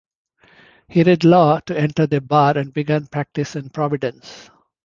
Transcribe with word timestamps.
He 0.87 1.03
read 1.03 1.23
law 1.23 1.59
to 1.59 1.79
enter 1.79 2.07
the 2.07 2.21
Bar 2.21 2.57
and 2.57 2.73
began 2.73 3.05
practice 3.05 3.55
in 3.55 3.69
Providence. 3.69 4.49